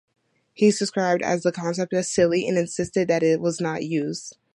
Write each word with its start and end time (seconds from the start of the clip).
He 0.55 0.71
described 0.71 1.21
the 1.23 1.51
concept 1.51 1.93
as 1.93 2.09
"silly", 2.09 2.47
and 2.47 2.57
insisted 2.57 3.07
that 3.09 3.21
it 3.21 3.39
was 3.39 3.61
not 3.61 3.83
used. 3.83 4.35